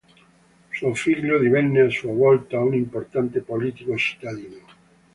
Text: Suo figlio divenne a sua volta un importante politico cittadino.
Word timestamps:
Suo 0.71 0.95
figlio 0.95 1.37
divenne 1.37 1.81
a 1.81 1.89
sua 1.91 2.11
volta 2.11 2.59
un 2.59 2.73
importante 2.73 3.39
politico 3.41 3.95
cittadino. 3.97 4.65